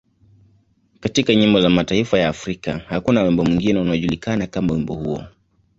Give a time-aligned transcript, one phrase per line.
[0.99, 5.23] Katika nyimbo za mataifa ya Afrika, hakuna wimbo mwingine unaojulikana kama wimbo huo.